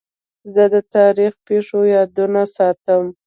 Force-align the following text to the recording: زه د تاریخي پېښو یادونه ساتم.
زه 0.53 0.63
د 0.73 0.75
تاریخي 0.95 1.39
پېښو 1.47 1.79
یادونه 1.95 2.41
ساتم. 2.55 3.03